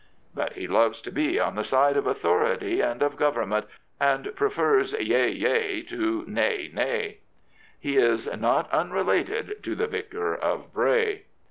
But 0.33 0.53
he 0.53 0.67
loves 0.67 0.99
to 1.03 1.11
be 1.11 1.39
on 1.39 1.53
the 1.53 1.63
side 1.63 1.95
of 1.95 2.07
authority 2.07 2.81
and 2.81 3.03
of 3.03 3.17
Government, 3.17 3.67
and 3.99 4.35
prefers" 4.35 4.93
Yea, 4.99 5.29
yea" 5.29 5.83
to" 5.89 6.25
Nay, 6.27 6.71
nay." 6.73 7.19
He 7.79 7.97
is 7.97 8.27
not 8.39 8.67
unrelated 8.71 9.61
to 9.61 9.75
the 9.75 9.85
Vicar 9.85 10.33
of 10.33 10.73
Bray. 10.73 11.25